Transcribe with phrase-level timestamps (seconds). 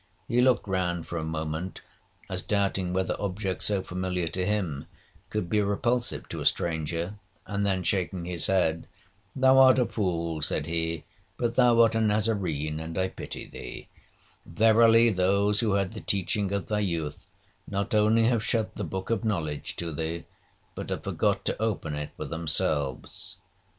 [0.27, 1.81] He looked round for a moment,
[2.27, 4.87] as doubting whether objects so familiar to him,
[5.29, 8.87] could be repulsive to a stranger, and then shaking his head,
[9.35, 11.03] 'Thou art a fool,' said he,
[11.37, 13.89] 'but thou art a Nazarene, and I pity thee;
[14.43, 17.27] verily, those who had the teaching of thy youth,
[17.67, 20.23] not only have shut the book of knowledge to thee,
[20.73, 23.37] but have forgot to open it for themselves.